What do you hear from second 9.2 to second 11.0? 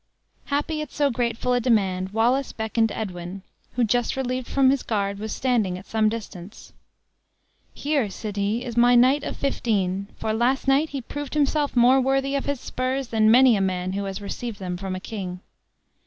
of fifteen! for last night